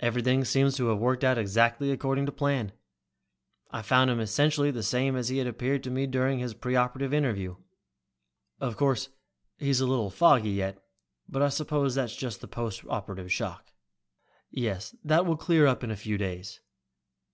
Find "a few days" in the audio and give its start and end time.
15.90-16.60